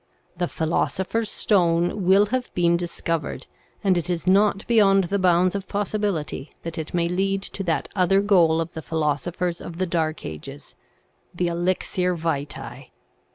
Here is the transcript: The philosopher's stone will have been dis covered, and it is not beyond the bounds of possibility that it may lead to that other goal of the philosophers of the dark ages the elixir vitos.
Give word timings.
The 0.35 0.47
philosopher's 0.47 1.29
stone 1.29 2.05
will 2.05 2.25
have 2.33 2.51
been 2.55 2.75
dis 2.75 3.01
covered, 3.01 3.45
and 3.83 3.99
it 3.99 4.09
is 4.09 4.25
not 4.25 4.65
beyond 4.65 5.03
the 5.03 5.19
bounds 5.19 5.53
of 5.53 5.67
possibility 5.67 6.49
that 6.63 6.79
it 6.79 6.95
may 6.95 7.07
lead 7.07 7.43
to 7.43 7.61
that 7.65 7.87
other 7.95 8.19
goal 8.21 8.59
of 8.61 8.73
the 8.73 8.81
philosophers 8.81 9.61
of 9.61 9.77
the 9.77 9.85
dark 9.85 10.25
ages 10.25 10.75
the 11.35 11.45
elixir 11.45 12.15
vitos. 12.15 12.85